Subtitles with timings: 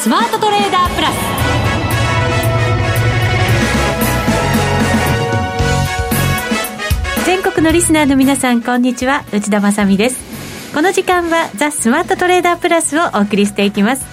[0.00, 1.14] スマートトレーダープラス。
[7.26, 9.24] 全国のリスナーの皆さんこんにちは。
[9.32, 10.72] 内田まさです。
[10.72, 14.06] この時間はザ・スマートトレーダープラスをお送りしていきます。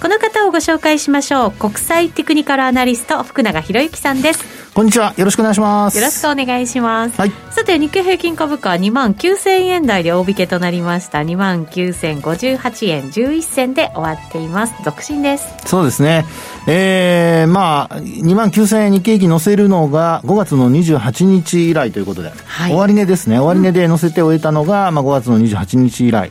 [0.00, 1.50] この方をご紹介しましょう。
[1.50, 4.57] 国際テクニカルアナリスト福永博之さんです。
[4.78, 5.12] こんにちは。
[5.16, 5.98] よろしくお願いします。
[5.98, 7.20] よろしくお願いします。
[7.20, 11.18] はいさて、日経平均株価は2万9000円台で大引けとなりました。
[11.18, 14.74] 2万9058円11銭で終わっています。
[14.84, 15.52] 続伸です。
[15.66, 16.24] そうですね。
[16.68, 23.40] えー、まあ、2万9000円日経平均乗せるのが5月の28日以来ということで、はい終値ですね。
[23.40, 26.30] 終値で乗せて終えたのが、まあ5月の28日以来。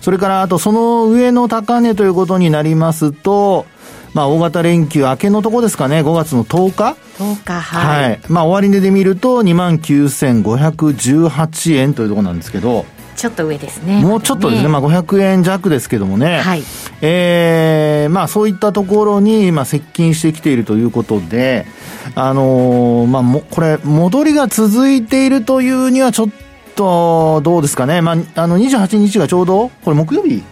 [0.00, 3.66] それから、あとその上の高値ということになりますと、
[4.14, 7.60] まあ大型連休明けのとこですかね、5月の10日10日、は。
[7.60, 8.18] はいい。
[8.28, 12.84] まあ終値で見ると2万9518円というところなんですけど、
[13.16, 14.00] ちょっと上ですね。
[14.02, 16.40] もうちょっとですね、まあ500円弱ですけどもね。
[16.40, 16.62] はい。
[17.00, 21.66] えーまあそういったところに、まあ接近してきているということで、
[22.14, 26.28] あのーまあも、これ、戻りが続いているというにはちょっ
[26.74, 28.00] と、どうですかね。
[28.00, 30.42] まあ、あの、28日がちょうど、これ木曜日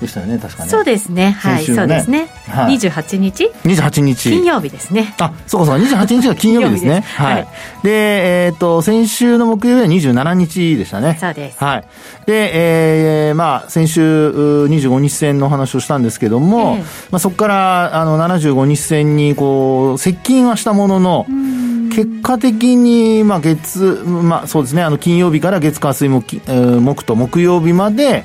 [0.00, 0.70] でしたよね、確かね。
[0.70, 1.32] そうですね。
[1.32, 1.68] はい。
[1.68, 2.28] ねそうですね。
[2.48, 4.30] はい28日？28日。
[4.30, 5.14] 金曜日ですね。
[5.18, 7.02] あ、そうかそうか、28日が金曜日ですね。
[7.02, 7.34] すはい。
[7.34, 7.48] はい
[7.82, 11.16] で、えっ、と、先週の木曜日は27日でしたね。
[11.20, 11.62] そうです。
[11.62, 11.84] はい。
[12.26, 21.26] で、えー、まあ、先週、う25日線の話をしたんですけども、ええまあ、そこから、あの、75日線に、こう、接近はしたものの、
[21.94, 28.24] 結果的に、まあ、月、まあ、そうですね、あの、金曜日から月、火、水、木、えー木と木曜日まで、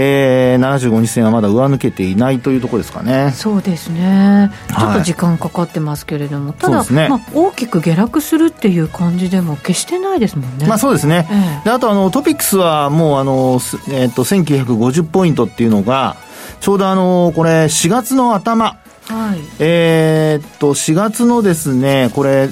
[0.00, 3.32] えー、75日線はまだ上抜けていないというところですかね。
[3.34, 4.52] そうですね。
[4.68, 10.66] ちょっはいと時間かかってますけれども、ただ、そうですねまあ、大きく下落するっていう感じでも決してないですもんね。
[10.66, 11.26] まあそうですね。
[11.30, 16.16] ええであとあのトピックスはもうあの、すえっと1950ポイントっていうのが
[16.60, 18.76] ちょうどあのこれ4月の頭
[19.08, 19.40] はい。
[19.58, 22.48] えーっと4月のですねこれ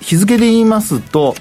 [0.00, 1.34] 日付で言いますと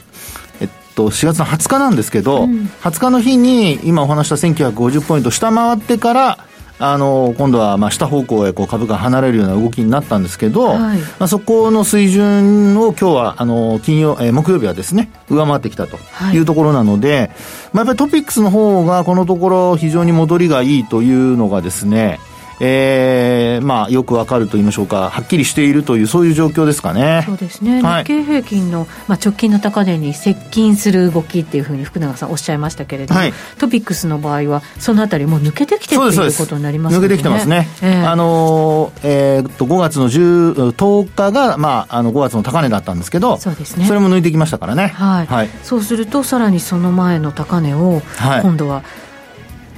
[0.95, 2.69] と4月の20日なんですけど、うん。
[2.81, 6.37] 20日の日に今お話した1950ポイント下回ってから
[6.77, 10.99] あの今度はまあ下方向へこう株価が離れるような動きになったんですけど、はい。
[10.99, 16.35] まあ、そこの水準を今日はあの金曜、えー木曜日はですね上回ってきたとはい。
[16.35, 17.31] いうところなので、
[17.71, 22.19] まあ、やっぱりトピックスの方がこのところ非常に戻りがいいというのがですね
[22.59, 27.23] えー、まあよくわかると言いましょうかはっきりしているというそういう状況ですかね。
[27.25, 28.03] そうですね、はい。
[28.03, 33.33] 日経平均の、まあ、直近の高値に接近する動きっていうふうに福永さんおっしゃいましたけれども、はい。
[33.57, 36.97] トピックスの場合はそのあたりもう抜けてきてってそうですそうですいうことになります。
[36.97, 38.05] 抜けてきてますね、ええ。
[38.05, 43.85] あのーえーっと5月の10 10日が、まあ、あの5月の高値だったんですけどそうですね。
[43.85, 44.87] それも抜いてきましたからね。
[44.87, 45.25] はい。
[45.27, 45.49] はい。
[45.63, 48.41] そうするとさらにその前の高値をはい。
[48.41, 48.83] 今度は、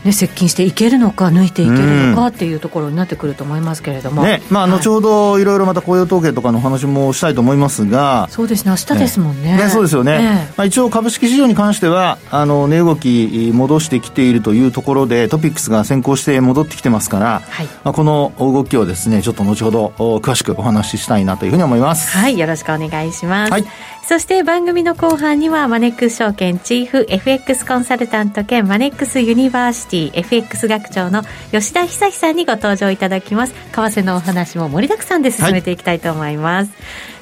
[0.04, 4.72] ね、接近していけるのか抜いていけるのかっていうところになってくると思いますけれども、ねまあ、はい。
[4.72, 9.58] 後ほどいろいろまた雇用統計とかの話もしたいと思いますが、そうですね明日ですもんね。
[9.58, 17.66] ね、そうですよね、ええまあ、一応株式市場に関してはあの値動き戻してきているというところでトピックスが先行して戻ってきてますから、はい。
[17.84, 22.18] まあ、この動きをですねちょっと後ほどお詳しくお話ししたいなというふうに思います。
[22.18, 23.52] はい、よろしくお願いします。
[23.52, 23.66] はい
[24.08, 33.54] そして番組の後半にはマネックス証券チーフ FX コンサルタント兼マネックスユニバーシティ FX 学長の吉田恒さんにご登場いただきます。
[33.54, 36.72] 為替のお話も盛りだくさんで進めていきたいと思います。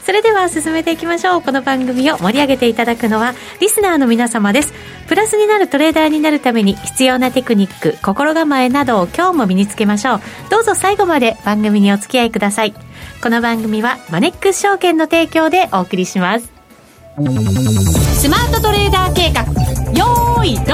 [0.06, 1.42] それでは進めていきましょう。
[1.42, 4.72] この番組を盛り上げていただくのはリスナーの皆様です。
[5.08, 10.22] プラスになるトレーダーになるために必要なテクニック、心構えなどを今日も身につけましょう。
[10.52, 12.76] どうぞ最後まで番組にお付き合いください。
[13.24, 16.55] この番組はマネックス証券の提供でお送りします。
[17.16, 19.44] スマートトレーダー計画、
[19.94, 20.66] よーい、ドン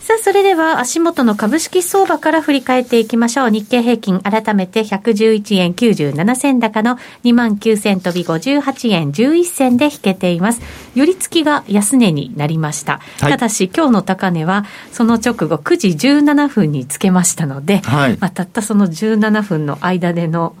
[0.00, 3.50] さあ、それでは足元の株式相場から振り返っていきましょう。
[3.50, 10.62] 日経平均改めて111円97銭高の2万9000飛び58円11銭で引けています。
[10.94, 13.00] 寄り付きが安値になりました。
[13.20, 20.56] はいただし今日の高値はその直後9時17分につけましたので、はいまあ、たったその17分の間での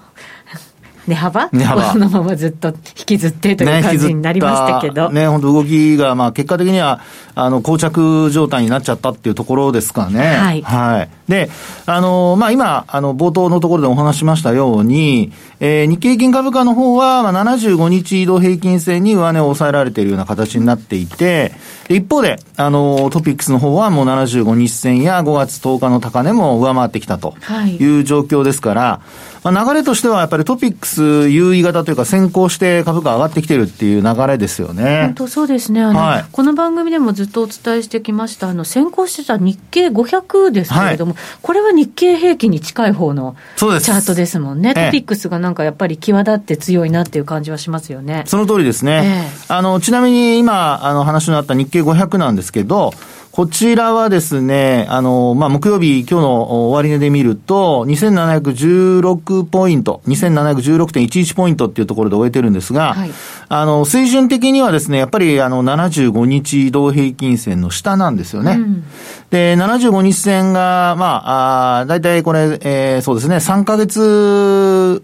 [1.06, 1.48] 値幅？
[1.52, 1.92] 値幅。
[1.92, 2.74] このままずっと引
[3.06, 7.00] きずってという感じになりましたけど、ね、本当動きが、まあ、結果的には、
[7.34, 10.20] あの、膠着状態になっちゃったっていうところですかね。
[10.20, 10.62] はい。
[10.62, 11.08] はい。
[11.30, 11.48] で、
[11.86, 21.52] あの、まあ、今、あの、冒頭のところでお話ししましたように、えー日経平均株価の方は、まあ、75日移動平均線に上値を抑えられているような形になっていて、
[21.88, 27.76] で一方で、あの、トピックスの方はもう75日線や5月10日の高値も上回ってきたとはい。
[27.76, 29.00] いう状況ですから、
[29.42, 35.04] まあ、流れとしてはやっぱりトピックス優位型というか先行して株価上がってきてるっていう流れですよね。
[35.06, 35.82] 本当そうですね。
[35.82, 44.74] あの、はい、この番組でもずっとお伝えしてきました、あの、先行してた日経500ですけれども、はい、これは日経平均に近い方のチャートですもんね。
[44.74, 48.24] トピックスがなんかやっぱり際立って強いなっていう感じはしますよね。
[48.26, 49.26] その通りですね。
[49.48, 52.92] えー、あの、ちなみに今、あの、話のあった日経500なんですけど、
[53.40, 63.10] こちらはですね、あの、まあ、木曜日、今日の終値で見ると、2716ポイント、2716.11ポイントっていうところで終えてるんですが、はい、
[63.48, 68.52] あの、水準的にはですね、やっぱりあの、75日移動平均線の下なんですよね。
[68.52, 68.84] うん、
[69.30, 75.02] で、75日線が、まあ、あだいたいこれ、えー、そうですね、3ヶ月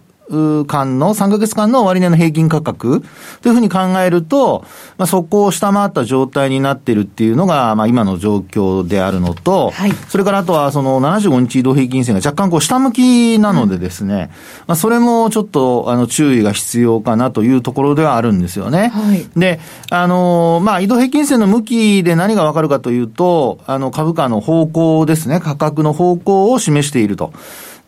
[0.67, 3.03] 間の、3ヶ月間の終値の平均価格。
[3.43, 4.65] というふうに考えると、
[4.99, 18.89] まあ、そこを下回った状態になっているっていうのが、まあ、今の状況であるのと、はい、それからあとはその75日移動平均線が若干こう下向きなのでですね、うん、まあ、それもちょっとあの注意が必要かなというところではあるんですよね。
[18.89, 27.33] はい、で、あの、まあ、移動平均線の向きで何がわかるかというと、あの株価の方向ですね、価格の方向を示していると。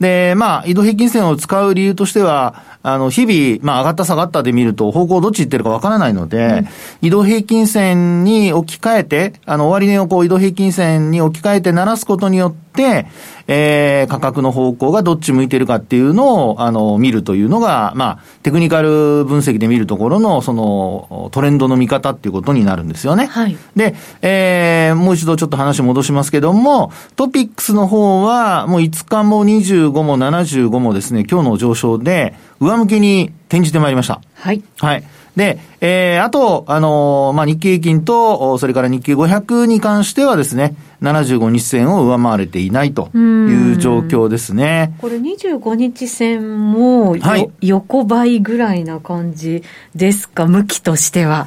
[0.01, 6.69] で、まあ、移動平均線を使う理由としては、あの、日々、まあ、上がった下がったで見ると、方向どっち行ってるかわからないので、うん、
[7.03, 23.27] 移動平均線に置き換えて、あの、終値をこう、移動平均線に置き換えて鳴らすことによって、えー、価格の方向がどっち向いてるかっていうのを、あの、見るというのが、まあ、テクニカル分析で見るところの、その、トレンドの見方っていうことになるんですよね。
[23.27, 23.57] はい。
[23.75, 34.21] で、えー、もう一度ちょっと話戻しますけども、トピックスの方は、もう5日も25も75もですね、今日の上昇で、上向きに転じてまいりました。
[34.35, 34.63] はい。
[34.79, 35.05] はい。
[35.37, 44.95] で、えー、あと、あのー、まあ、日経平均と、それから日経500に関してはですね、75日線を上回れていないという状況ですね。
[45.01, 49.63] これ25日線も、はい、横ばいぐらいな感じ
[49.95, 51.47] ですか、向きとしては。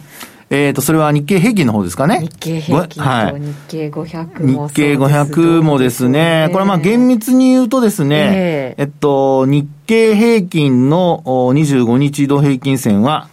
[0.52, 2.20] えっ、ー、と、それは日経平均の方ですかね。
[2.20, 13.30] 日経平均と日経500も、はい、日経500もですね、これはまあ厳密に言うとですね、えー、えっと、日経平均の25日移動平均線は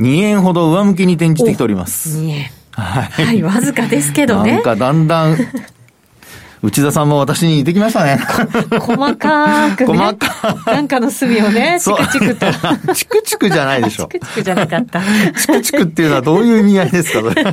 [0.00, 2.18] 2円ほど上向きに転じてきております。
[2.18, 2.50] 2円。
[2.72, 3.24] はい。
[3.24, 4.52] はい、わずかですけどね。
[4.52, 5.36] なんかだんだん
[6.62, 8.18] 内田さんも私に似てきましたね。
[8.78, 12.46] 細かく、ね、細かなんかの隅をね、 チクチクと。
[12.94, 14.08] チクチクじゃないでしょ。
[14.12, 15.00] チクチクじゃなかった。
[15.38, 17.44] チクチクっていうのはどういう意味合いですか、それ。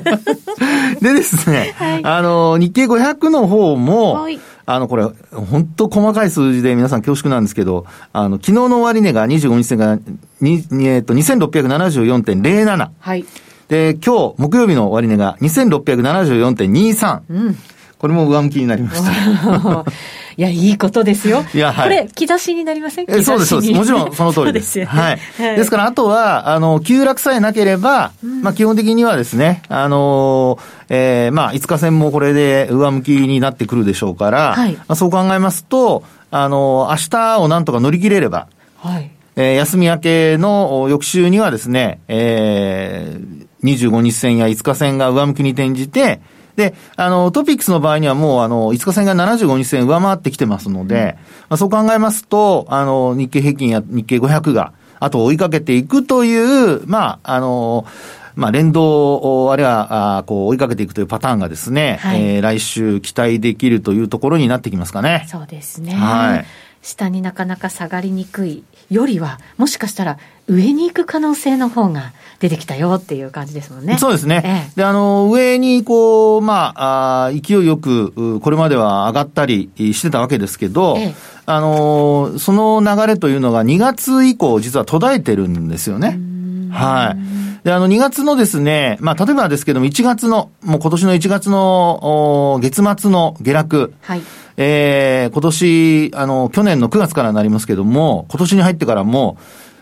[1.01, 9.97] でですね、はい、あの、日経500の方も、はいあの、これ、本当細かい数字で皆さん恐縮なんですけど、あの、昨日の終値が25日線が、
[10.41, 12.89] に、えっと、2674.07。
[12.99, 13.25] はい。
[13.69, 17.21] で、今日、木曜日の終値が2674.23。
[17.29, 17.55] うん。
[17.97, 19.85] これも上向きになりました。
[20.37, 21.43] いや、いいことですよ。
[21.51, 21.89] いや、はい。
[21.89, 23.05] これ、兆しになりません？
[23.09, 23.73] えそうです、そうです。
[23.73, 24.77] もちろん、その通りです。
[24.79, 25.55] ですよ、ね、はい。
[25.57, 34.73] ですから、あとは、あの、急落さえなければ、うん、まあ、基本的にはですね、あのえー、まあ、5日線もこれで上向きになってくるでしょうから、はい。
[34.73, 38.47] まあ、そう考えますと、あの明日をなんとか乗り切れれば、
[38.77, 39.09] はい。
[39.35, 46.21] えー、休み明けの翌週にはですね、えー、25日線や5日線が上向きに転じて、
[46.57, 51.15] で、あの、トピックスの場合にはもう、あの、5日線が75日線上回ってきてますので、
[51.49, 56.35] まあ、そう考えますと、あの、日経平均や日経500が、あと追いかけていくとい
[56.75, 57.85] う、まあ、あの、
[58.35, 65.27] まあ、連動、あるいは、あこう、追いかけていくというパターンがですね、はい、えー、来週期待できるというところになってきますかね。
[65.29, 65.93] そうですね。
[65.93, 66.45] はい。
[66.81, 70.17] 下になかなか下がりにくいよりは、もしかしたら
[70.47, 73.97] 上に行く可能性の方が出てきたよっていう感じですもんね。
[73.97, 74.41] そうですね。
[74.45, 81.13] ええ、で、あの、上にこう、まあ、あ勢いよく、これまでは上がったりしてたわけですけど、え、
[81.45, 86.19] あの、その流れというのが2月以降実は途絶えてるんですよね。
[86.71, 87.15] は
[87.63, 87.65] い。
[87.65, 93.93] で、あの、2月のですね、まあ、例えばですけども、1月の、もう今年の1月の、月末の下落。
[94.01, 94.21] はい。
[94.59, 99.37] えー、今年、あの、去年の9月からなりますけども、今年に入ってからも、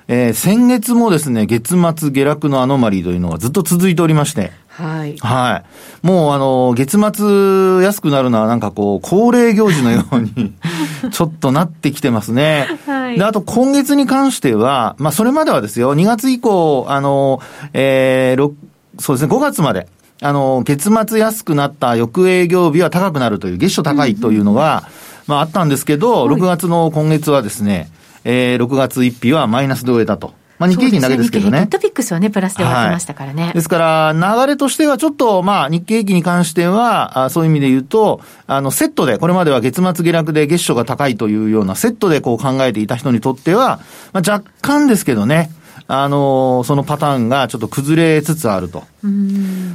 [0.07, 4.51] えー、先月もですね、月末下落のアノマリーというのがずっと続いておりまして。
[4.67, 5.17] はい。
[5.17, 5.63] は
[6.03, 6.05] い。
[6.05, 10.53] もうあの、月末安くなるのはなんかこう、恒例行事のように
[11.11, 12.67] ちょっとなってきてますね。
[12.85, 13.17] はい。
[13.17, 17.39] で、あと今月に関しては、まあそれまではですよ、2月以降、あの、
[17.73, 18.51] えー、
[18.99, 19.87] そうですね、5月まで、
[20.21, 24.83] あの、月末安くなった翌営業日は高くなるという、月初高いというのが、
[25.27, 27.89] うん、まああったんですけど、6月の今月はですね、
[28.25, 30.33] えー、6月1日はマイナスで終えたと。
[30.57, 31.59] まあ、日経平均だけですけどね。
[31.59, 33.43] ネットピックスはね、プラスで終わってましたからね。
[33.43, 43.79] はい、ですから、流れとしてはちょっと、まあ、日経平均に関しては、あそういう意味で言うと、あの、セットで、これまでは月末下落で月初が高いというようなセットでこう考えていた人にとっては、
[44.13, 45.51] まあ、若干ですけどね、
[45.87, 48.83] あの、そのパターンがちょっと崩れつつあると。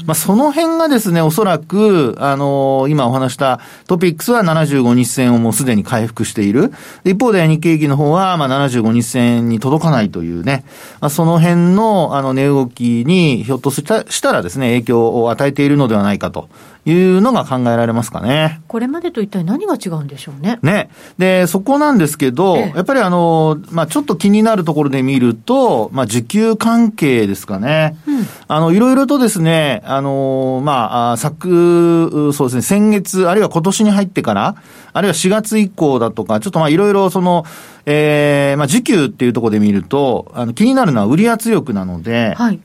[0.07, 6.73] まあ、その辺がですね、おそらく、あの、今お話したトピックスは75日線をもうすでに回復している。
[7.05, 10.65] 一方で日経平均の方は、まあ、75日線に届かないというね、
[11.01, 16.49] まあ、その辺の、あの、値動きにひょっとしたしたらですね、影響を与えているのではないかと
[16.87, 18.61] いうのが考えられますかね。
[18.67, 20.59] これまでと一体何が違うんでしょうね。
[20.63, 20.91] ね。
[21.19, 27.97] で、そこなんですけど、やっぱりあの、まあ、ちょっと気になるところで見ると、まあ、需給関係ですかね。
[28.07, 34.57] うん、あの、いろいろとですね、あの、まあ、昨、そうですね、先月、あるいは今年に入ってから、
[34.93, 37.45] あるいは4月以降だとか、ちょっとま、いろいろその、
[37.87, 42.61] えー、まあ、需給っていうところで見ると、あの、気になるのは売り圧力なので、はい。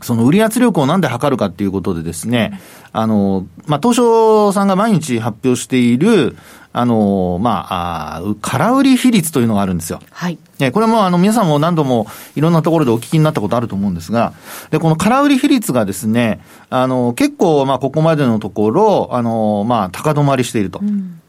[0.00, 2.60] その売り圧力をなんで測るかっていうことでですね、
[2.92, 6.36] あの、まあ、東証さんが毎日発表している、
[6.72, 10.00] あの、まあ、あ空売り比率というのがあるんですよ。
[10.10, 10.38] はい。
[10.58, 14.32] ね、これもあの皆さんも何度もいろんなところでお聞きになったことあると思うんですが、
[14.70, 16.40] で、この空売り比率がですね、
[16.70, 20.80] あの、結構、まあ、ここまでのところ、あの、まあ、高止まりしていると。
[20.80, 21.20] うん、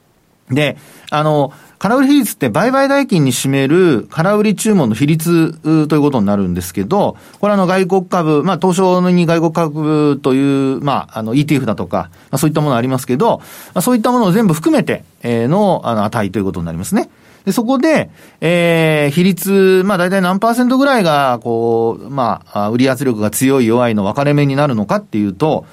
[0.50, 0.78] で、
[1.10, 5.54] あの、空売り比率って売買代金に占める空売り注文の比率
[5.88, 13.38] ということになるんですけど、これあの外国株、まあ東証に外国株という、まああの ETF だとか、まあそういったものありますけど、
[13.74, 17.10] まあそういったものを全部含めて、の、あの値ということになりますね。
[17.46, 18.10] で、そこで、
[18.42, 25.66] えー、比率、まあ大体何パーセントぐらいが、こう、まあ、売り圧力が強い弱いの分かれ目になるのかっていうと、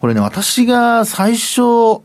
[0.00, 2.02] これね、私が最初、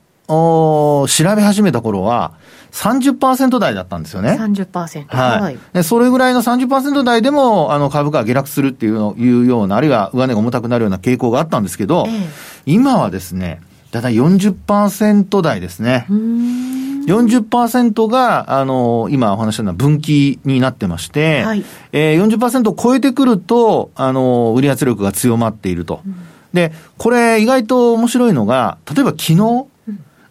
[1.07, 2.33] 調べ始めた頃は、
[2.71, 4.37] 30%台だったんですよね。
[4.39, 5.05] 30%。
[5.07, 5.41] はい。
[5.41, 12.29] はい、でそれぐらいの30%台でも、あの、株価が下落するっていうのいうような、あるいは上値が重たくなるような傾向があったんですけど、ええ、
[12.65, 13.61] 今はですね、
[13.91, 16.07] だいたい40%台ですね。
[16.09, 26.01] 40%が、あの、今お話したのは分岐になってまして、はい、えー、40%を超えてくると、あの、売り圧力が強まっていると。
[26.05, 26.15] うん、
[26.53, 29.65] で、これ意外と面白いのが、例えば昨日、うん、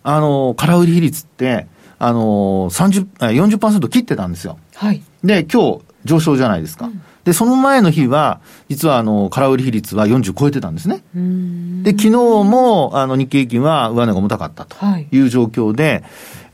[0.02, 1.66] あの、空売り比率って、
[1.98, 4.58] あのー、30、40%切ってたんですよ。
[4.74, 5.02] はい。
[5.22, 6.86] で、今日上昇じゃないですか。
[6.86, 11.04] うん、で、その前の日は、実はあの、空売り比率は40超えてたんですね。
[11.84, 14.76] で、昨日も、あの、日経平均は上値が重たかったと
[15.12, 16.02] いう状況で、はい、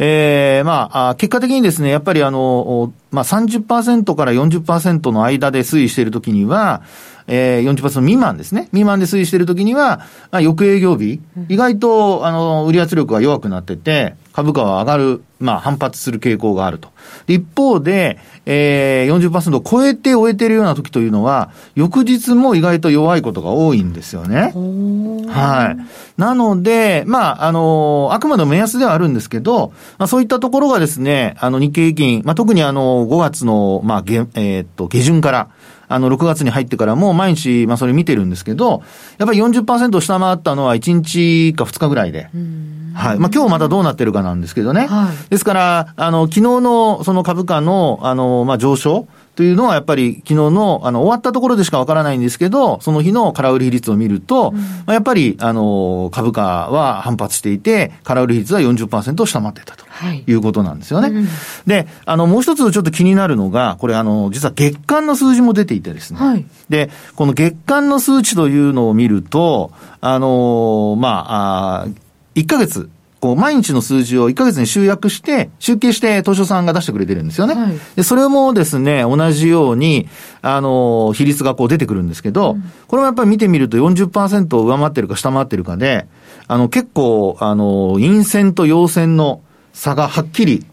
[0.00, 6.82] ええー、まあ、結果的にですね、やっぱりあの、まあ30%から40%の間で推移しているときには、
[7.28, 8.64] えー、40%未満ですね。
[8.70, 9.98] 未満で推移しているときには、
[10.32, 16.88] まあ、翌営業日、意外と、あの、売り圧力が弱くなってて、株価は上がる、まあ、反発する傾向があると。
[17.26, 24.52] 一方で、えー、40%を超えて終えているような時というのは、翌日も意外と弱いことが多いんですよね。
[25.28, 25.76] はい。
[26.16, 35.48] なので、まあ、あの、あくまでも目安ではあるんですけど、まあ、そういったところがですね、あの、日経平均、まあ、特にあの、5月の、まあ、げえー、っと、下旬から、
[35.88, 38.82] あの、6月に入ってからも毎日、まあそれ見てるんですけど、
[39.18, 42.28] やっぱり40%を下回ったのは1日か2日ぐらいで。
[42.94, 43.18] はい。
[43.18, 44.86] まあ今日またどうなってるかなんですけどね。
[44.86, 59.84] はい、ですから、あの、昨日のその株価の、あの、まあ上昇、というのはやっぱり昨日の、あの、終わったところでしかわからないんですけど、その日の空売り比率を見ると、うん、まあ、やっぱり、あの、株価は反発していて、空売り比率は40%を下回ってたと
[60.26, 61.06] いうことなんですよね。
[61.10, 61.28] はいうん、
[61.68, 66.18] で、あの、もう一つちょっと気になるのが、これあの、実は月間の数字も出ていてですね。
[66.18, 71.86] はい、で、この月間の数値というのを見ると、あの、まあ、あ
[72.34, 72.90] 1ヶ月、
[73.20, 77.54] こう、毎日の数字を1ヶ月に集約して、集計して、東証さんが出してくれてるんですよね。
[77.54, 80.08] はい、で、それもですね、同じように、
[80.40, 86.06] あの、比率がこう出てくるんですけど、うん、これもやっぱり見てみると40%を上回ってるか下回ってるかで、
[86.46, 90.64] あの、結構、あの、陰線と陽線の差がはっきり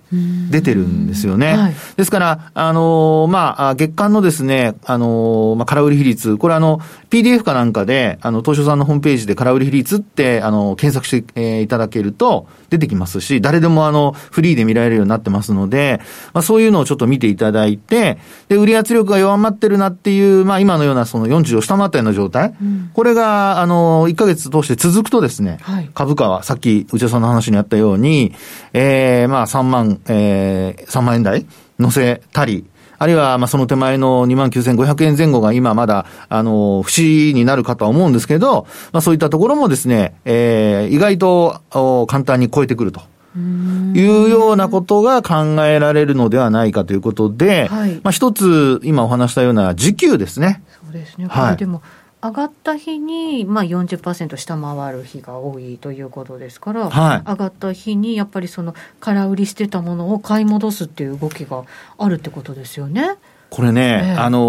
[0.50, 1.56] 出てるんですよね。
[1.56, 6.80] はい、ですから、あのー、まあ、月間のですね、あのー、まあ、空売り比率、これあの、
[7.10, 16.00] PDF かなんかで、あの、東証さんのホームページで空売り比率って、あの、検索して、えー、いただけると出てきますし、誰でもあの、フリーで見られるようになってますので、
[16.34, 18.18] まあ、そういうのをちょっと見ていただいて、
[18.50, 28.34] で、売り圧力が弱まってるなっていう、まあ、今のようなその40を下回ったような状態、うん、これが、あの、1ヶ月通して続くとですね、はい、株価はさっき内田さんの話にあったように、
[28.74, 31.46] えー、まあ、3万、えーえー、3万円台
[31.80, 32.66] 乗せたり、
[32.98, 43.02] あるいは、ま、その手前の29,500円前後が今まだ、あの、不死になるかとは思うんですけど、まあ、そういったところもですね、えー、意外と、簡単に超えてくると。
[43.38, 50.64] いうようなことが考えられるのではないかということで、はい、まあ一つ今お話したような時給ですね。
[50.86, 51.28] そうですね。
[51.28, 51.82] これでも、
[52.26, 61.64] 上がった日に、まあ40%下回る日が多いということですから、はい、上がった日にやっぱりその空売りしてたものを買い戻すっていう動きが
[61.98, 63.18] あるってことですよね。
[63.52, 64.40] これね、えー、あの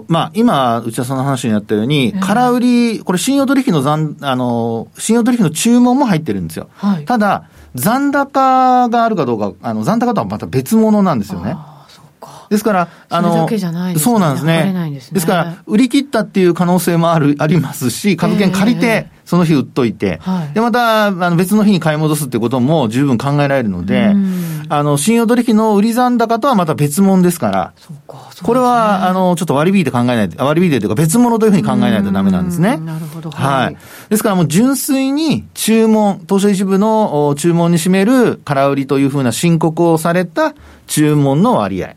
[0.00, 6.68] ー、まあ、今、内田さんの話にあったように、えー、空売り、これ信用取引の残、あのー、信用取引の注文も入ってるんですよ。
[6.74, 7.44] はい、ただ、
[7.74, 11.56] 残高があるかどうか、あの、残高とはまた別物なんですよね。
[12.54, 14.72] ですから、あの、ね、そうなんですね。
[14.92, 15.14] ですね。
[15.14, 24.14] ですから、売り切ったっていう可能性もある、ありますし、株券借りて、その日売っといて、はい、で、また、あの、別の日に買い戻すってことも十分考えられるので、
[24.68, 27.72] あの、信用取引の売り残高とはまた別物ですから、
[28.42, 32.76] これは、あの、ちょっと割り引いて考えないと、割り引いてというか別物というふうに考えないとダメなんですね。
[32.78, 33.30] なるほど。
[33.30, 33.76] はい。
[34.08, 40.54] ですからもう純粋に注文、東証一部の注文に占める空売りというふうな申告をされた
[40.86, 41.96] 注文の割合。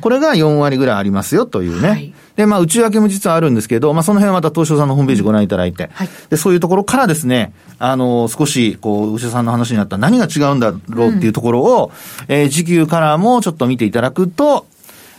[0.00, 1.88] これが4割ぐらいありますよというね。
[1.88, 11.92] はいで、まあ、内訳も実はあるんですけど、まあ、その辺はまた東証さんのホームページご覧いただいて、はい、で、そういうところからですね、あの、少し、こう、内田さんの話になった何が違うんだろうっていうところを、
[12.28, 14.66] うん、えー、時給からもちょっと見ていただくと、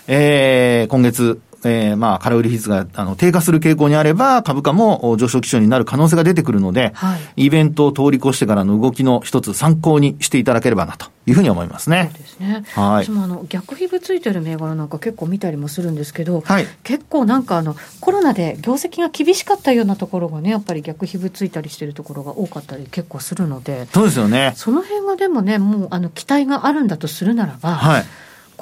[0.07, 12.09] えー、今月、えー、まあ、空売り比率があの低下する傾向にあれば、株価も上昇基調になる可能性が出てくるので、はい、イベントを通り越してからの動きの一つ参考にしていただければなというふうに思いますね。
[12.11, 12.65] そうですね。
[12.73, 13.05] はい。
[13.05, 24.53] 私もあの、逆皮膚ついてる銘柄なんか結構見たりもするんですけど、はい、結構なんかあの、コロナで業績が厳しかったようなところがね、やっぱり逆皮膚ついたりしてるところが多かったり結構するので、そうですよね。
[24.55, 28.05] その辺がでもね、もうあの、期待があるんだとするならば、はい。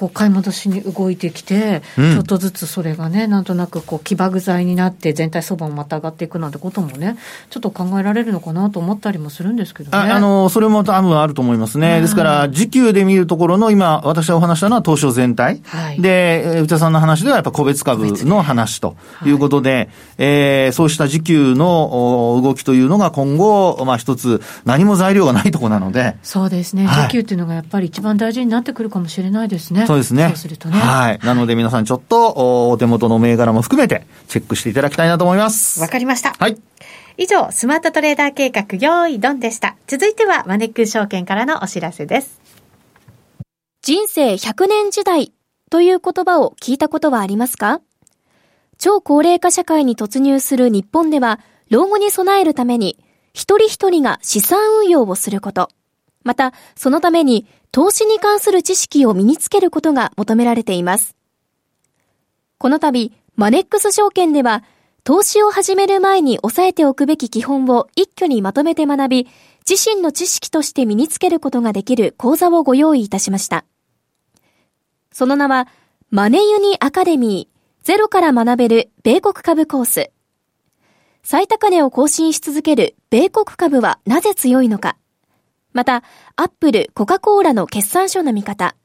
[0.01, 7.17] こう買い戻しに動いてきて、うん、ちょっとずつそれがね、なんとなくこう起爆剤になって、全体相場もまた上がっていくなんてこともね、
[7.51, 10.11] ちょっと考えられるのかなと思ったりもするんですけどね。
[10.11, 12.01] ああの、それも多分あると思いますね。
[12.01, 15.61] ですから、時給で見るところの今、私がお話したのは東証全体。
[15.65, 26.15] はい、で、内田さんの話ではやっぱ個別株の話ということで、はい、えー、そうした時給の動きというのが今後、まあ一つ、何も材料がないところなので。
[26.23, 26.87] そうですね。
[26.87, 29.85] 時給っていうのがやっぱり一番大事になってくるかもしれないですね。
[29.91, 30.27] そうですね。
[30.29, 30.79] そうするとね。
[30.79, 31.19] はい。
[31.21, 35.81] なので皆さんちょっと、お手元の銘柄も含めて、チェックしていただきたいなと思います。
[35.81, 36.33] わかりました。
[36.39, 36.57] はい。
[37.17, 39.75] 以上、スマートトレーダー計画、用意ドンでした。
[39.87, 42.39] 続いては、マネック証券からのお知らせです。
[43.81, 45.33] 人生100年時代
[45.69, 47.81] という言葉を聞いたことはありますか？
[48.77, 52.97] 超高齢化社会に突入する日本では、老後に備えるために、
[53.33, 55.69] 一人一人が資産運用をすること。
[56.23, 61.15] また、そのために投資に関する知識を身につけることが求められています。
[62.57, 64.63] この度、マネックス証券では、
[65.03, 69.27] 投資を始める前に押さえておくべき基本を一挙にまとめて学び、
[69.67, 73.65] 自身の知識として身につけることができる講座をご用意いたしました。
[75.11, 75.67] その名は、
[76.11, 80.11] マネユニアカデミー、ゼロから学べる米国株コース。
[81.23, 84.97] 最高値を更新し続ける米国株はなぜ強いのか。
[85.73, 86.03] また、
[86.35, 88.75] アップル、コカ・コーラの決算書の見方、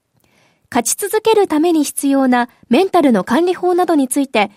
[0.71, 4.51] 勝ち続けるために必要なメンタルの管理法などについて、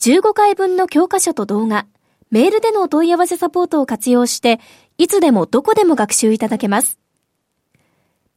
[0.00, 1.86] 15回分の教科書と動画、
[2.30, 4.60] メールでの問い合わせサポートを活用して、
[4.98, 6.98] いつでもどこでも学習いただけます。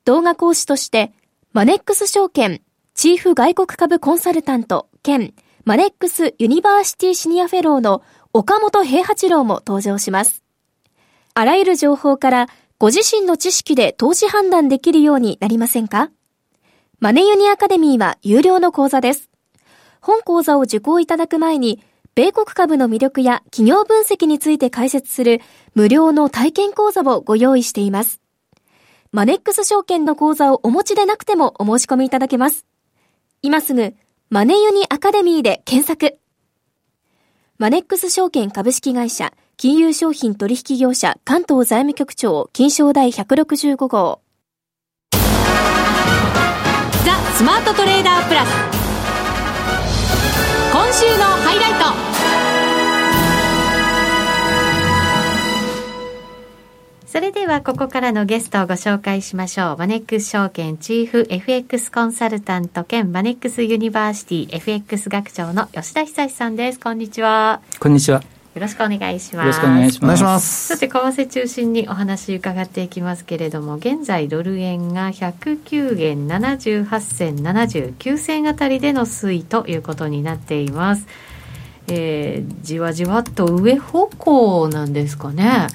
[0.06, 1.14] 動画講師として、
[1.54, 2.62] マネックス証券、
[2.94, 8.02] チーフ外国株コンサルタント兼マネックスユニバーシティシニアフェローの
[8.34, 10.42] 岡元兵八郎も登場します。
[11.36, 12.48] あらゆる情報から
[12.80, 16.12] ご自身の知識で投資判断できるようになりませんか？
[17.00, 19.32] マネユニアカデミーは有料の講座です。
[20.00, 25.42] 本講座を受講いただく前に、米国株の魅力や企業分析について解説する
[25.74, 28.22] 無料の体験講座をご用意しています。
[29.12, 32.68] マネックス証券の口座をお持ちでなくてもお申し込みいただけます。
[33.42, 33.96] 今すぐ、
[34.30, 36.20] マネユニアカデミーで検索。
[37.58, 44.22] マネックス証券株式会社金融商品取引業者関東財務局長金商第165号
[47.04, 48.50] ザ・スマートトレーダープラス
[50.72, 51.88] 今週のハイライト
[57.08, 59.78] それではここからのゲストをご紹介しましょう。
[59.78, 66.80] マネックス証券チーフ FX コンサルタント兼マネックスユニバーシティ FX 学長の吉田恒さんです。
[66.80, 67.62] こんにちは。
[67.80, 68.22] こんにちは。
[68.58, 69.46] よろしくお願いします。
[69.46, 70.68] よろしくお願いします。
[70.76, 81.06] さて、為替中心にお話伺っていきますけれども、現在ドル円が109円78銭79銭あたりでの推移ということになっています。
[81.88, 85.68] えー、じわじわっと上方向なんですかね。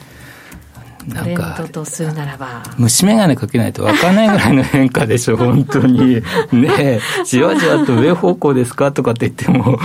[1.08, 9.80] トレンドとするならば虫眼鏡かけないと分かんないぐらいの変化でしょ 本当にねじわじわと上方向ですかとかって言っても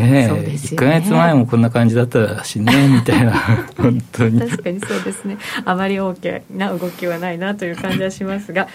[0.00, 3.32] ねえ、ね、1か月前もこんな感じだったしね みたいな。
[3.76, 4.40] 本当に。
[4.40, 5.38] 確かにそうですね。
[5.64, 8.68] あまり大きな動きはないなという感じはしますが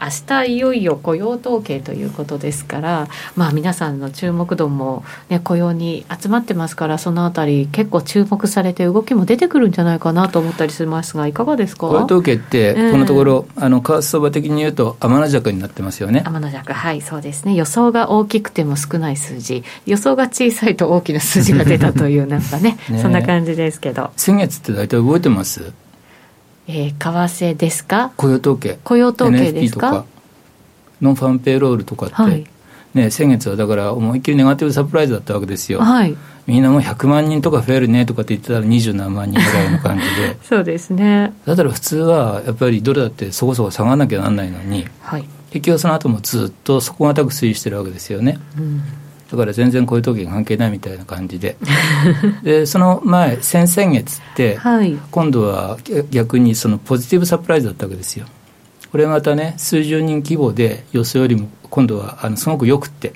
[0.00, 11.88] 明日いよいよ雇用統計ということですから、まあ、皆さんの注目度も、ね、雇用に集まってますからそのあたり結構注目されて動きも出てくるんじゃないかなと思ったりしますがいかがですか？
[11.88, 16.22] 雇用統計ってこのところ、えー、あの為替相場的に言うと天の弱になってますよね。
[16.24, 16.72] 天の弱。
[16.72, 17.54] はいそうですね。
[17.54, 19.64] 予想が大きくても少ない数字。
[19.86, 24.10] 予想が小さいと大きな数字が出たというなんかね ねそんな感じですけど。
[24.16, 25.72] 先月って大体覚えてます？
[26.68, 27.18] えー、為
[27.52, 28.12] 替ですか？
[28.16, 28.78] 雇用統計。
[28.84, 30.04] 雇用統計ですか？
[31.00, 32.46] ノンファンペイロールとかって、はい、
[32.92, 40.36] ね、先月はだから思いっきりネガティブサプライズだったわけですよ、はい、みんなもう100万人とか増えるねとかって言ってたら二十何万人ぐらいの感じで。
[40.42, 41.32] そうですね。
[41.46, 48.82] だったら普通はやっぱりドルだってそこそこ下がらなきゃなんないのに、はい、結局その後もずっと底堅く推移してるわけですよね、うん
[49.30, 51.56] だから全然こういう時関係ないみたいな感じで。
[52.42, 55.78] でその前先々月って、はい、今度は
[56.10, 58.26] 逆にそのポジティブサプライズだったわけですよ。
[58.90, 63.12] これまたね数十人規模で予想よりも今度はあのすごくよくって。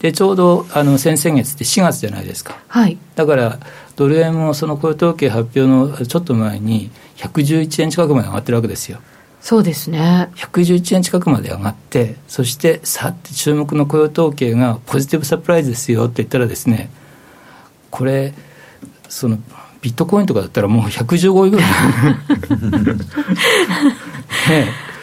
[0.00, 3.60] でちょうどあの先々月って4月じゃないですか、はい、だから
[3.94, 8.98] ドル円もその雇用統計発表のちょっと前に111円近くまで上がってるわけですよ
[9.42, 10.30] そうですね。
[10.36, 16.90] 111円近くまで上がってそしてさって注目の雇用統計がポジティブサプライズですよって言ったらですね
[17.90, 18.32] これ
[19.08, 19.38] その
[19.80, 21.70] ビットコインとかだったらもう115位ぐらい。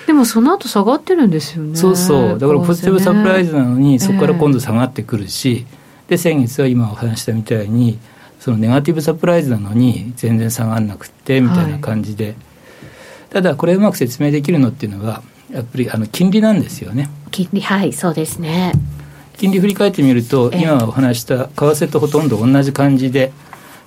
[0.07, 1.75] でもその後下がってるんですよね。
[1.75, 2.39] そうそう。
[2.39, 5.67] だからポジティブサプライズなのに、そこから今度下がってくるし、
[6.07, 7.99] で先月は今お話したみたいに
[8.39, 12.35] そのネガティブサプライズなのに全然下がらなくてみたいな感じで、はい、
[13.29, 17.09] ただこれうまく説明できるのっていうのはやっぱりあの金利なんですよね。
[17.31, 18.73] 金利はいそうですね。
[19.37, 23.31] 金利振り返ってみると、今お話した為替とほとんど同じ感じで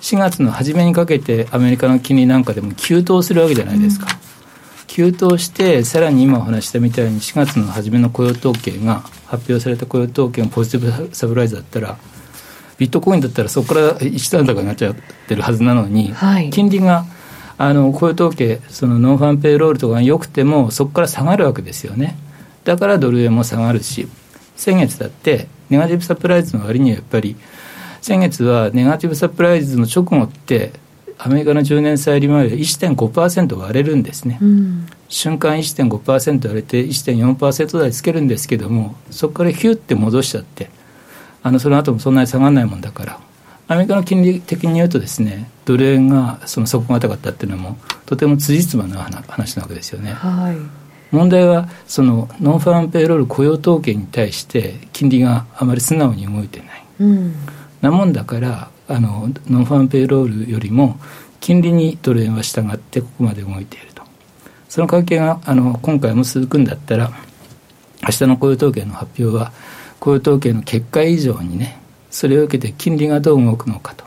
[0.01, 4.87] 4月の初めにかけてアメリカの金利なんかでも急騰するわけじゃないですか、うん。
[4.87, 11.97] 急騰して、さらに今お話したみたいに、4月の初めの雇用統計が、発表された雇用統計がポジティブサプライズだったら、
[12.77, 14.95] ビットコインだったらそこから一段高になっちゃっ
[15.27, 17.05] てるはずなのに、はい、金利が
[17.57, 22.17] あの雇用統計、そのノンファンペイロールとかが良くても、そこから下がるわけですよね。
[22.63, 24.07] だからドル円も下がるし、
[24.55, 27.35] 先月だって、ネガティブサプライズの割にはやっぱり、
[28.01, 30.73] 先月はネガティブサプライズの直後って、
[31.17, 40.69] アメリカの10年債利回りで1.5%割れるんですね、うん、瞬間1.5%割れて1.4%台つけるんですけどもそこからヒュッて戻しちゃって
[41.43, 43.19] あのその後もそんなに下がらないもんだから。
[43.67, 50.11] アメリカの金利的に言うとですねドル円がその底堅かったっていうのもとても辻褄の話なわけですよね。
[50.11, 50.57] はい。
[51.15, 57.35] 問題はその nonfarm payroll 雇用統計に対して金利があまり素直に動いてない、うん、
[57.81, 60.97] なもんだからあの nonfarm payroll よりも
[61.39, 64.01] 金利にドル円は従ってここまで動いていると。
[64.69, 67.11] その関係があの今回も続くんだったら
[68.01, 69.51] 明日の雇用統計の発表は
[69.99, 74.03] 雇用統計の結果以上にねそれを受けて金利がどう動くのかと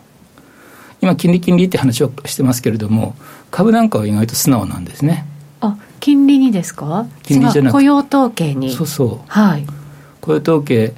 [1.01, 3.15] 今金利金利って話をしてますけれども
[3.51, 5.27] 株なんかは意外と素直なんですね。
[5.61, 7.07] あ金利にですか？
[7.23, 8.73] 金利じゃなく雇用統計に。
[8.73, 9.31] そうそう。
[9.31, 9.67] はい。
[10.21, 10.95] 雇用統計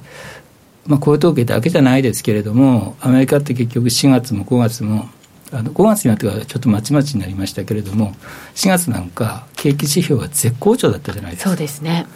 [0.87, 5.07] まあ、雇用統計だけじゃないですけれども、アメリカって結局4月も5月も、
[5.51, 8.13] あの5月になってからちょっとまちまちになりましたけれども、
[8.55, 11.49] 4月なんか、景気指標は絶好調だったじゃないですか。
[11.51, 12.07] そうですね。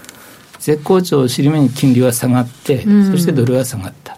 [0.57, 4.17] 絶好調を尻目に金利は下がって、そしてドルは下がった。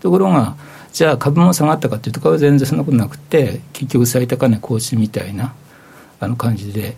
[0.00, 0.56] ところが、
[0.92, 5.54] じゃあ株も下がったかというと、株は全然そんなことなくて、結局最高値更新みたいな
[6.20, 6.96] あの感じで、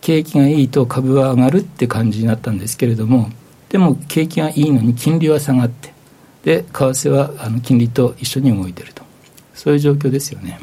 [0.00, 3.30] 景気がいいと株は上がるって感じになったんですけれども、
[3.68, 5.92] でも景気がいいのに金利は下がって、
[6.44, 9.02] で為替はあの金利と一緒に動いていると
[9.54, 10.58] そういう状況ですよね。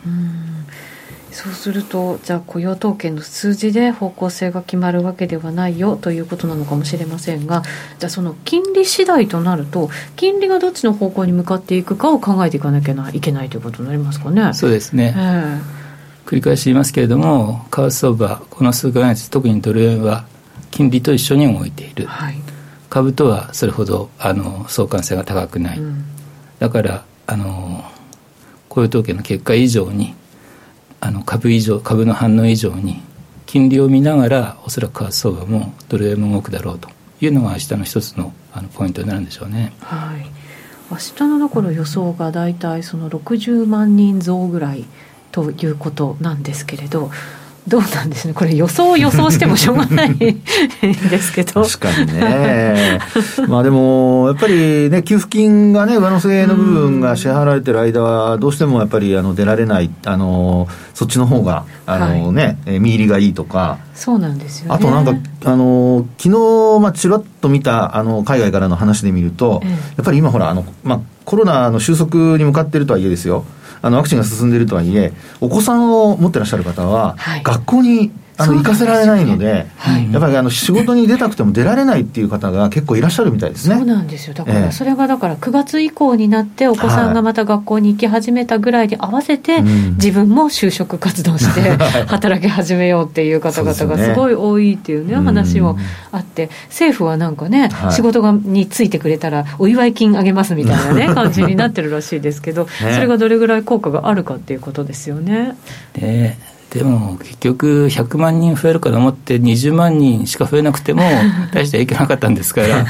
[1.36, 7.62] そうするとじゃあ雇用統計の数字で方向性が決まるわけではないよということなのかもしれませんが
[8.00, 14.54] じゃあその金利次第となると金利がどっちの方向に向かっていくかを考えていかなきゃいけないということになりますかね。
[14.54, 15.60] そうですね、えー、
[16.26, 20.26] 繰り返し言いますけれども為替相場この数か月特にドル円は
[20.72, 22.06] 金利と一緒に動いている。
[22.06, 22.36] はい。
[22.90, 26.06] 株とはそれほどあの相関性が高くない、うん、
[26.60, 27.84] だからあの
[28.70, 30.16] 雇用統計の結果以上に
[31.06, 33.02] あの株以上株の反応以上に
[33.46, 36.90] 金利を見ながらおそらく為替相場もドル円も動くだろうと。
[37.22, 39.74] いうのが明日の一つのあのポイントになるんでしょうね。
[39.82, 40.26] はい。
[40.92, 44.86] 明日のところ予想が大体その60万人増ぐらい
[45.32, 47.10] ということなんですけれど
[47.68, 48.34] どうなんですね。
[48.34, 50.38] これ予想を予想してもしょうがない。
[50.82, 51.64] ですけど。
[51.64, 53.00] 確かにね。
[53.48, 63.80] まあでもやっぱりね給付金がね上乗せの部分が支払われてる間はどうしてもやっぱりあの出られないあのそっちの方があのね、はい、見入りがいいとか。
[63.94, 65.14] そうなんですよ、ね、あとなんか
[65.46, 73.46] あの昨日まあちらっと見たあの海外からの話で見ると、ええ、やっぱり今ほらあのまあコロナの収束に向かってるとはいえですよ。
[73.82, 83.76] あのワクチンが進んでいるとはいえ、お子さんを持ってらっしゃる方は、学校にあの行かせられないので、でねはい、やっぱりあの仕事に出たくても出られないっていう方が結構いらっしゃるみたいですね。
[83.76, 84.34] そうなんですよ。
[84.34, 95.78] だからそれがだから9月以降になってお子さんがまた学校に行き始めたぐらいに合わせて、自分も就職活動して 働き始めようっていう方々がすごい多いっていうね話も
[96.12, 105.56] あって、政府はなんかね、仕事がについてくれたらお祝い金あげますみたいなね 感じになってるらしいですけど、それがどれぐらい効果があるかっていうことですよね。
[105.96, 111.04] ねでも結局100万人増えるかと思って20万人しか増えなくても
[111.54, 112.84] 大して影響なかったんですから。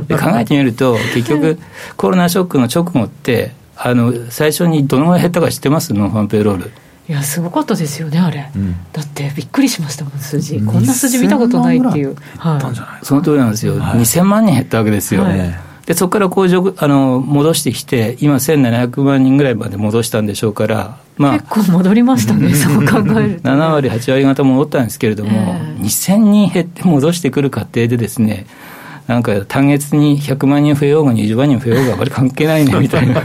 [0.00, 1.58] で考えてみると結局
[1.96, 5.92] コロナショックの直後ってあの最初にどのぐらい減ったか知ってます？
[5.92, 6.70] ノンファンペイロール。
[7.08, 10.60] いやすごかったですよねあれ、うん、だってびっくりしましたもん数字。
[10.60, 28.46] こんな数字見たことないっていう、はい、その通りなんですよ、はい、2000万人減ったわけですよ、はいでそこから工場あの戻してきて、今、1700万人ぐらいまで戻したんでしょうから、まあ、結構戻りましたね、そう考えると、 7割、8割方戻ったんですけれども、えー、2000人減って戻してくる過程でですね、
[29.10, 33.20] なんか単月に100万人増えようが20万人増えようがあまり関係ないねみたいな。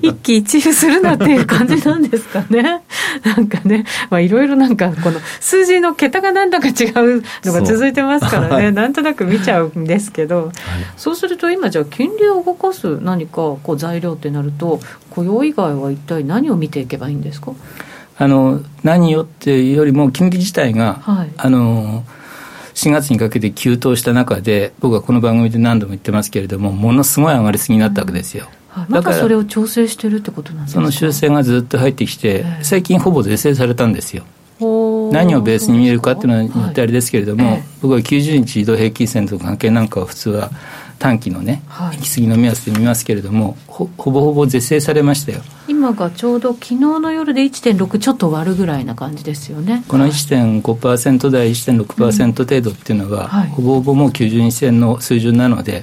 [0.00, 2.62] 一喜一憂するなっていう感じなんですかね。
[3.26, 3.84] なんかね。
[4.12, 8.70] いろいろなんかこの数字の桁がなんだか違うのが続いてますからね。
[8.70, 10.54] なんとなく見ちゃうんですけど、はい、
[10.96, 14.78] そうすると今じゃあ金利を動かす何かこう材料ってなると
[15.10, 17.50] 雇用以外は一体何を見ていけばいいんですか？
[18.16, 22.04] あの何よっていうよりも金利自体が、はい、あの
[22.76, 28.48] 4月にかけて急騰した中で、僕はこの番組で何度も言ってますけれども、ものすごい上がりすぎになったわけですよ。
[28.76, 30.80] うんはい、だからそれを調整してるってことなんですか？
[30.80, 34.24] その修正がずっと入ってきて、最近ほぼ是正されたんですよ。
[34.60, 40.50] 何をベースに見えるかっていうのは言ってあれですけれども、はい、僕は90日移動平均線と関係なんかは普通は
[40.98, 45.40] 短期のね、はい、行き過ぎの目安で見ますけれどもほほぼほぼ是正されましたよ。
[45.68, 49.84] 今がちょうど昨日の夜で1.6ちょっと割るぐらいな感じですよね。
[49.88, 55.82] この1.5%台1.6%程度っていうのは、うんはい、ほぼほぼもう90日線の水準なので。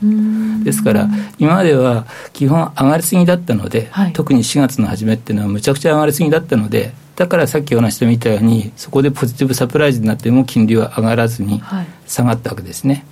[0.63, 11.61] ですから今までは基本上がりすぎだったので、はい、特に4月の初めっていうのはむちゃくちゃ上がりすぎだったのでだからさっきお話したみたいにそこでポジティブサプライズになっても金利は上がらずに
[12.07, 13.05] 下がったわけですね。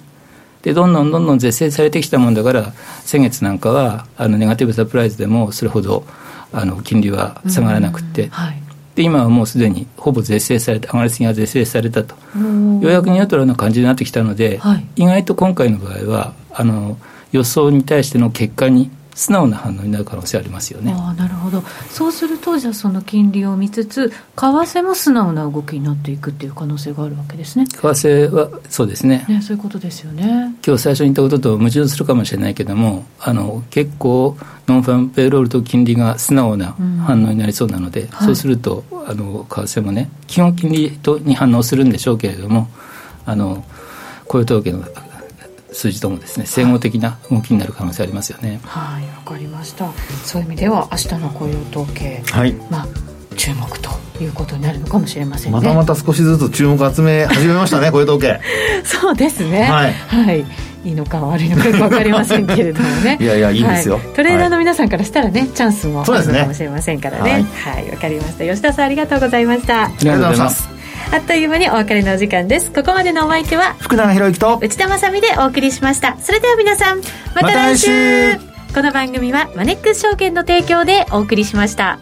[0.63, 6.03] でどんどんどんどん是正されてきたもんだから先月なんかはあのネガティブサプライズでもそれほど
[6.53, 8.61] あの金利は下がらなくて、はい、
[8.95, 12.15] で今はもうすでにほぼ是正されて上がりすぎが是正されたと。
[12.35, 16.97] ようやくニュートラルな感じになってきたので、はい、意外と今回の場合はあの
[17.31, 20.93] 予想に対しての結果に素直な反応になる可能性ありますよね。
[20.97, 27.65] あなるほどそうするとじゃあその金利を見つつ為替も素直な動きになっていくっていう可能性があるわけですね。
[27.67, 30.55] 為替はそうですねねそういうことですよね。
[30.65, 42.69] 今日最初に言ったことと矛盾するかもしれないけどもあの結構ノンファンペイロールと金利が素直な反応になりそうなので、うんはい、そうするとあの為替もね基本金利とに反応するんでしょうけれども
[43.25, 43.63] あの
[44.27, 44.85] 雇用統計の
[45.71, 48.59] 数字ともですね整合的な動きになる可能性ありますよね。
[48.63, 49.07] はい。
[49.07, 49.91] わ、かりました。
[50.25, 52.87] そういう意味では明日の雇用統計、はい、まあ
[53.37, 53.89] 注目と
[54.21, 55.57] いうことになるのかもしれませんね。
[55.57, 58.39] またまた少しずつ注目集め始めましたね 雇用統計。
[58.83, 59.63] そうですね。
[59.63, 60.45] はい、はい。
[60.83, 63.17] いいのか悪いのか分かりませんけれどもね。
[63.21, 63.59] いやいやい。
[63.59, 67.31] いですよ、はい、トレーダーの皆さんからしたらね、はい、チャンスもあるのかもしれませんからね。
[67.31, 68.45] はい、はい、分かりました。
[68.45, 69.85] 吉田さんありがとうございました。
[69.85, 70.80] ありがとうございます
[71.11, 72.71] あっという間にお別れのお時間です。
[72.71, 76.17] ここまでのお相手は福永博之と内田まさでお送りしました。
[76.19, 77.01] それでは皆さん
[77.35, 78.37] また来週。
[78.37, 81.99] ま、この番組はマネックス証券の提供でお送りしました